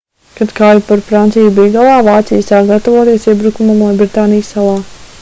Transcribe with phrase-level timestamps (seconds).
[0.37, 4.79] kad kauja par franciju bija galā vācija sāka gatavoties iebrukumam lielbritānijas salā